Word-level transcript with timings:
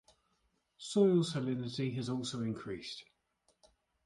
Soil 0.79 1.17
salinity 1.19 1.93
has 1.95 2.09
also 2.09 2.41
increased. 2.41 3.03